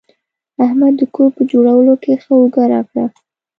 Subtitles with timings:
[0.65, 3.05] احمد د کور په جوړولو کې ښه اوږه راکړه.